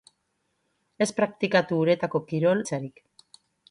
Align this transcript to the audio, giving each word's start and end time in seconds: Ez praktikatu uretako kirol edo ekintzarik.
Ez 1.07 1.09
praktikatu 1.21 1.79
uretako 1.85 2.25
kirol 2.33 2.67
edo 2.67 2.77
ekintzarik. 2.83 3.09